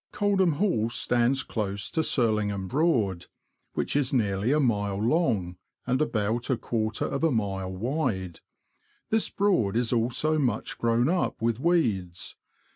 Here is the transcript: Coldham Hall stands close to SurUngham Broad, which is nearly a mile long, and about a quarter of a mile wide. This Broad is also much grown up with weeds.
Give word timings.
Coldham 0.11 0.53
Hall 0.53 0.89
stands 0.89 1.43
close 1.43 1.87
to 1.91 1.99
SurUngham 2.01 2.67
Broad, 2.67 3.27
which 3.73 3.95
is 3.95 4.11
nearly 4.11 4.51
a 4.51 4.59
mile 4.59 4.97
long, 4.99 5.57
and 5.85 6.01
about 6.01 6.49
a 6.49 6.57
quarter 6.57 7.05
of 7.05 7.23
a 7.23 7.29
mile 7.29 7.71
wide. 7.71 8.39
This 9.11 9.29
Broad 9.29 9.75
is 9.75 9.93
also 9.93 10.39
much 10.39 10.79
grown 10.79 11.07
up 11.07 11.39
with 11.39 11.59
weeds. 11.59 12.35